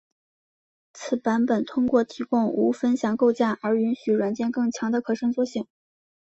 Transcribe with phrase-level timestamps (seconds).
[0.95, 5.67] 此版本通过提供无分享架构而允许软件更强的可伸缩性。